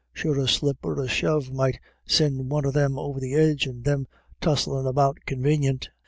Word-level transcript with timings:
Sure 0.13 0.39
a 0.39 0.47
slip 0.47 0.77
or 0.83 0.99
a 0.99 1.07
shove 1.07 1.51
might 1.53 1.79
sind 2.07 2.49
one 2.49 2.65
of 2.65 2.73
them 2.73 2.97
over 2.97 3.19
the 3.19 3.35
edge, 3.35 3.67
and 3.67 3.83
they 3.83 3.97
tussellin' 4.41 4.87
about 4.87 5.19
convanient. 5.27 5.91